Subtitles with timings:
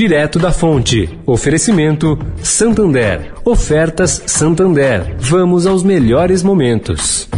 [0.00, 1.20] Direto da Fonte.
[1.26, 3.34] Oferecimento Santander.
[3.44, 5.14] Ofertas Santander.
[5.20, 7.28] Vamos aos melhores momentos.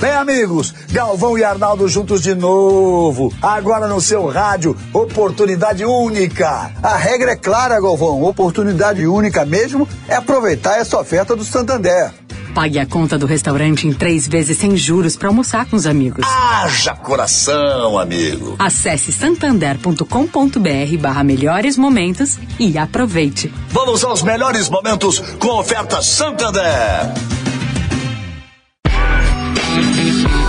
[0.00, 3.32] Bem, amigos, Galvão e Arnaldo juntos de novo.
[3.42, 6.70] Agora no seu rádio, oportunidade única.
[6.80, 8.22] A regra é clara, Galvão.
[8.22, 12.12] Oportunidade única mesmo é aproveitar essa oferta do Santander.
[12.54, 16.24] Pague a conta do restaurante em três vezes sem juros para almoçar com os amigos.
[16.24, 18.54] Haja coração, amigo.
[18.58, 23.52] Acesse santander.com.br barra melhores momentos e aproveite.
[23.70, 26.62] Vamos aos melhores momentos com oferta Santander.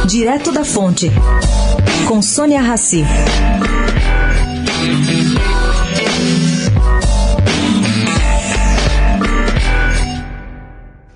[0.05, 1.11] Direto da Fonte,
[2.07, 3.03] com Sônia Rassi.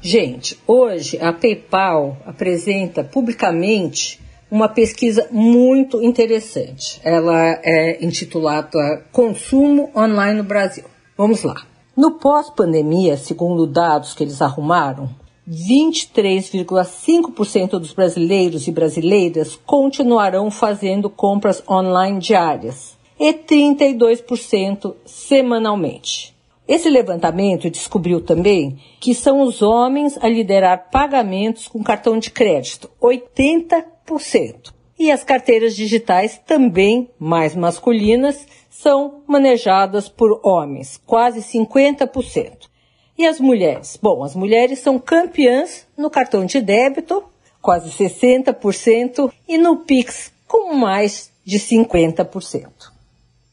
[0.02, 4.18] Gente, hoje a PayPal apresenta publicamente
[4.50, 7.02] uma pesquisa muito interessante.
[7.04, 10.86] Ela é intitulada Consumo Online no Brasil.
[11.18, 11.68] Vamos lá.
[11.98, 15.10] No pós-pandemia, segundo dados que eles arrumaram,
[15.50, 26.39] 23,5% dos brasileiros e brasileiras continuarão fazendo compras online diárias e 32% semanalmente.
[26.70, 32.88] Esse levantamento descobriu também que são os homens a liderar pagamentos com cartão de crédito,
[33.02, 34.72] 80%.
[35.00, 42.70] E as carteiras digitais, também mais masculinas, são manejadas por homens, quase 50%.
[43.18, 43.98] E as mulheres?
[44.00, 47.24] Bom, as mulheres são campeãs no cartão de débito,
[47.60, 52.99] quase 60%, e no Pix, com mais de 50%.